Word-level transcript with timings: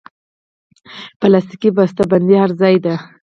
پلاستيکي 1.19 1.69
بستهبندي 1.75 2.35
هر 2.41 2.51
ځای 2.61 2.75
ده. 2.85 2.95